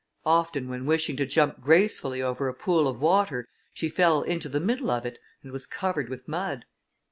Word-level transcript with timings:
Often 0.25 0.67
when 0.67 0.87
wishing 0.87 1.15
to 1.17 1.27
jump 1.27 1.61
gracefully 1.61 2.23
over 2.23 2.47
a 2.47 2.55
pool 2.55 2.87
of 2.87 2.99
water, 2.99 3.47
she 3.71 3.87
fell 3.87 4.23
into 4.23 4.49
the 4.49 4.59
middle 4.59 4.89
of 4.89 5.05
it, 5.05 5.19
and 5.43 5.51
was 5.51 5.67
covered 5.67 6.09
with 6.09 6.27
mud. 6.27 6.65